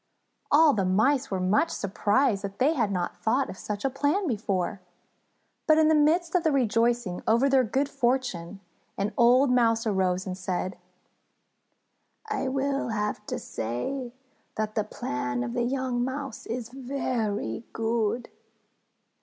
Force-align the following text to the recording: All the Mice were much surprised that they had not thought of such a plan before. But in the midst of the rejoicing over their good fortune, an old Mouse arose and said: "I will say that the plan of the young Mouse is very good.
All 0.51 0.73
the 0.73 0.83
Mice 0.83 1.29
were 1.29 1.39
much 1.39 1.69
surprised 1.69 2.43
that 2.43 2.57
they 2.57 2.73
had 2.73 2.91
not 2.91 3.17
thought 3.21 3.51
of 3.51 3.57
such 3.59 3.85
a 3.85 3.89
plan 3.91 4.25
before. 4.27 4.81
But 5.67 5.77
in 5.77 5.89
the 5.89 5.93
midst 5.93 6.33
of 6.33 6.43
the 6.43 6.51
rejoicing 6.51 7.21
over 7.27 7.47
their 7.47 7.63
good 7.63 7.87
fortune, 7.87 8.61
an 8.97 9.13
old 9.15 9.51
Mouse 9.51 9.85
arose 9.85 10.25
and 10.25 10.35
said: 10.35 10.75
"I 12.27 12.47
will 12.47 12.89
say 13.37 14.11
that 14.55 14.73
the 14.73 14.83
plan 14.83 15.43
of 15.43 15.53
the 15.53 15.61
young 15.61 16.03
Mouse 16.03 16.47
is 16.47 16.69
very 16.69 17.63
good. 17.71 18.27